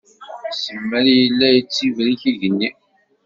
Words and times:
Simal 0.59 1.07
yella 1.19 1.47
yettibrik 1.55 2.21
yigenni. 2.27 2.69